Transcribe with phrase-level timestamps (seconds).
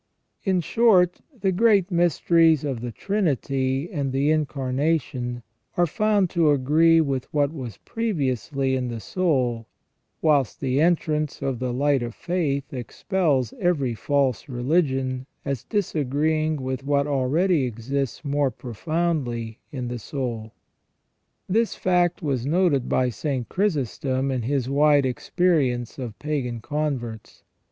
[0.43, 5.43] In short, the great mysteries of the Trinity and the Incarna tion
[5.77, 9.67] are found to agree with what was previously in the soul,
[10.19, 16.83] whilst the entrance of the light of faith expels every false religion as disagreeing with
[16.83, 20.51] what already exists more profoundly in the soul.
[21.47, 23.47] This fact was noted by St.
[23.49, 27.43] Chrysostom in his wide experience of pagan converts.